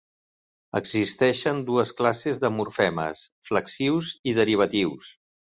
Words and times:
Existeixen 0.77 1.59
dues 1.67 1.91
classes 1.99 2.41
de 2.45 2.51
morfemes: 2.57 3.23
flexius 3.51 4.11
i 4.33 4.35
derivatius. 4.43 5.15